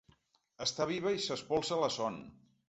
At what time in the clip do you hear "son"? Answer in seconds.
1.99-2.19